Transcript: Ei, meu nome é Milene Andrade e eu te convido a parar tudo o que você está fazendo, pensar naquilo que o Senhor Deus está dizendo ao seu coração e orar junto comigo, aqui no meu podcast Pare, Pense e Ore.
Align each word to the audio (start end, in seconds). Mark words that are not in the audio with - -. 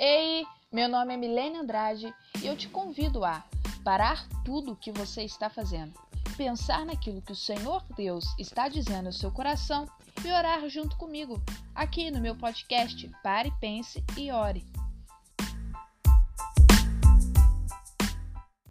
Ei, 0.00 0.46
meu 0.72 0.88
nome 0.88 1.12
é 1.12 1.16
Milene 1.16 1.56
Andrade 1.58 2.14
e 2.40 2.46
eu 2.46 2.56
te 2.56 2.68
convido 2.68 3.24
a 3.24 3.42
parar 3.82 4.28
tudo 4.44 4.70
o 4.70 4.76
que 4.76 4.92
você 4.92 5.24
está 5.24 5.50
fazendo, 5.50 5.92
pensar 6.36 6.86
naquilo 6.86 7.20
que 7.20 7.32
o 7.32 7.36
Senhor 7.36 7.82
Deus 7.96 8.24
está 8.38 8.68
dizendo 8.68 9.06
ao 9.06 9.12
seu 9.12 9.32
coração 9.32 9.88
e 10.24 10.30
orar 10.30 10.68
junto 10.68 10.96
comigo, 10.96 11.42
aqui 11.74 12.12
no 12.12 12.20
meu 12.20 12.36
podcast 12.36 13.10
Pare, 13.24 13.52
Pense 13.60 14.04
e 14.16 14.30
Ore. 14.30 14.64